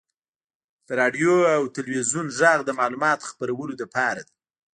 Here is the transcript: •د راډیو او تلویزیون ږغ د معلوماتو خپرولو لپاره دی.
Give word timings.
•د 0.87 0.89
راډیو 1.01 1.35
او 1.55 1.61
تلویزیون 1.75 2.27
ږغ 2.37 2.59
د 2.65 2.69
معلوماتو 2.79 3.29
خپرولو 3.31 3.73
لپاره 3.81 4.21
دی. 4.27 4.35